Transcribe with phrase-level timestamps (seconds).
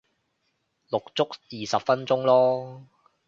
[0.89, 2.81] 錄足二十分鐘咯